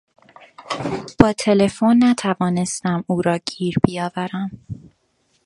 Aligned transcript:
با 1.19 1.33
تلفن 1.33 1.97
نتوانستم 2.03 3.03
او 3.07 3.21
را 3.21 3.37
گیر 3.45 3.75
بیاورم. 3.83 4.51